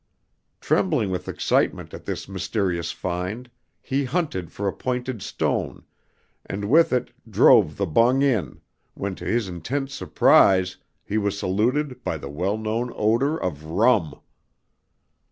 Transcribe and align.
Trembling 0.61 1.11
with 1.11 1.27
excitement 1.29 1.93
at 1.93 2.05
this 2.05 2.27
mysterious 2.27 2.91
find, 2.91 3.51
he 3.83 4.05
hunted 4.05 4.51
for 4.51 4.67
a 4.67 4.73
pointed 4.73 5.21
stone, 5.21 5.85
and 6.43 6.65
with 6.65 6.91
it 6.91 7.11
drove 7.29 7.77
the 7.77 7.85
bung 7.85 8.23
in, 8.23 8.61
when 8.95 9.13
to 9.13 9.25
his 9.25 9.47
intense 9.47 9.93
surprise 9.93 10.77
he 11.03 11.19
was 11.19 11.37
saluted 11.37 12.03
by 12.03 12.17
the 12.17 12.29
well 12.29 12.57
known 12.57 12.91
odor 12.95 13.37
of 13.37 13.63
rum! 13.63 14.15